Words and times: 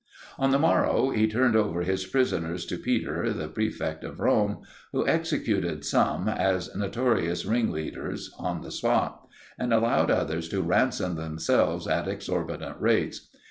On 0.39 0.49
the 0.49 0.57
morrow 0.57 1.11
he 1.11 1.27
turned 1.27 1.55
over 1.55 1.81
his 1.83 2.07
prisoners 2.07 2.65
to 2.65 2.77
Peter, 2.79 3.31
the 3.33 3.47
prefect 3.47 4.03
of 4.03 4.19
Rome; 4.19 4.63
who 4.91 5.07
executed 5.07 5.85
some, 5.85 6.27
as 6.27 6.75
notorious 6.75 7.45
ringleaders, 7.45 8.33
on 8.39 8.61
the 8.63 8.71
spot; 8.71 9.27
and 9.59 9.71
allowed 9.71 10.09
others 10.09 10.49
to 10.49 10.63
ransom 10.63 11.13
themselves 11.17 11.85
at 11.87 12.07
exorbitant 12.07 12.81
rates. 12.81 13.29